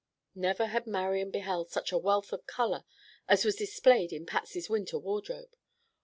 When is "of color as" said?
2.33-3.45